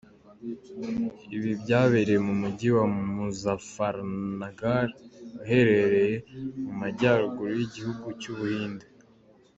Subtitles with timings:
[1.35, 4.87] Ibi byabereye mu mujyi wa Muzaffarnagar,
[5.41, 6.15] uherereye
[6.63, 8.85] mu majyaruguru y’igihugu cy’u Buhinde.